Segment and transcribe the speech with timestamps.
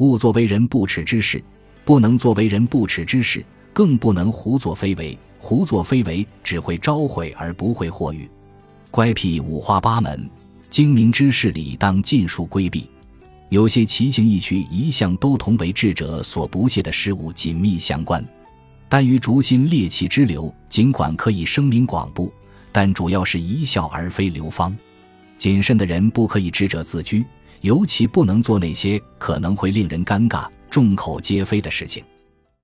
[0.00, 1.44] 勿作为人不耻之事，
[1.84, 5.16] 不能作为人不耻之事，更不能胡作非为。
[5.38, 8.26] 胡作非为只会招悔而不会获遇。
[8.90, 10.28] 乖僻五花八门，
[10.70, 12.88] 精明之事理当尽数规避。
[13.50, 18.26] 有些奇形异趣，一向都同为智者所不屑的事物紧密相关。
[18.88, 22.32] 但于逐心猎奇之流，尽管可以声名广布，
[22.72, 24.74] 但主要是一笑而非流芳。
[25.36, 27.24] 谨慎的人不可以智者自居，
[27.60, 32.02] 尤其不能做那些可能会令人尴尬、众口皆非的事情。